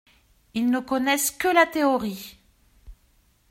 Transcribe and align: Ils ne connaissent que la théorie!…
Ils 0.55 0.71
ne 0.71 0.79
connaissent 0.79 1.29
que 1.29 1.47
la 1.47 1.67
théorie!… 1.67 2.39